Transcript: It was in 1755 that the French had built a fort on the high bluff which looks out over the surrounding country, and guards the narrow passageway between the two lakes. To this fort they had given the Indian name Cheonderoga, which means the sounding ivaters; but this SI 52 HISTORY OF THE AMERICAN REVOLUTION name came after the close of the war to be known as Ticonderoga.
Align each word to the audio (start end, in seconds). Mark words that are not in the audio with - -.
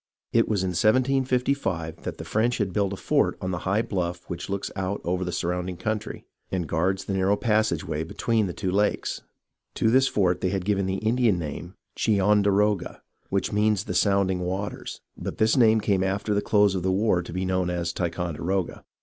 It 0.33 0.49
was 0.49 0.63
in 0.63 0.69
1755 0.69 2.01
that 2.05 2.17
the 2.17 2.25
French 2.25 2.57
had 2.57 2.73
built 2.73 2.91
a 2.91 2.95
fort 2.95 3.37
on 3.39 3.51
the 3.51 3.59
high 3.69 3.83
bluff 3.83 4.23
which 4.27 4.49
looks 4.49 4.71
out 4.75 4.99
over 5.03 5.23
the 5.23 5.31
surrounding 5.31 5.77
country, 5.77 6.25
and 6.51 6.67
guards 6.67 7.05
the 7.05 7.13
narrow 7.13 7.37
passageway 7.37 8.03
between 8.03 8.47
the 8.47 8.53
two 8.53 8.71
lakes. 8.71 9.21
To 9.75 9.91
this 9.91 10.07
fort 10.07 10.41
they 10.41 10.49
had 10.49 10.65
given 10.65 10.87
the 10.87 10.95
Indian 11.05 11.37
name 11.37 11.75
Cheonderoga, 11.95 13.03
which 13.29 13.53
means 13.53 13.83
the 13.83 13.93
sounding 13.93 14.39
ivaters; 14.39 15.01
but 15.15 15.37
this 15.37 15.51
SI 15.51 15.53
52 15.53 15.53
HISTORY 15.53 15.53
OF 15.53 15.53
THE 15.53 15.53
AMERICAN 15.53 15.59
REVOLUTION 15.59 15.59
name 15.59 15.79
came 15.81 16.03
after 16.03 16.33
the 16.33 16.41
close 16.41 16.73
of 16.73 16.81
the 16.81 16.91
war 16.91 17.21
to 17.21 17.31
be 17.33 17.45
known 17.45 17.69
as 17.69 17.93
Ticonderoga. 17.93 18.83